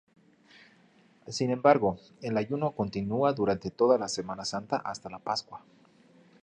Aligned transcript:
Sin 1.27 1.51
embargo 1.51 1.99
el 2.23 2.35
ayuno 2.37 2.71
continúa 2.71 3.33
durante 3.33 3.69
toda 3.69 3.99
la 3.99 4.07
Semana 4.07 4.45
Santa 4.45 4.77
hasta 4.77 5.11
la 5.11 5.19
Pascua. 5.19 5.61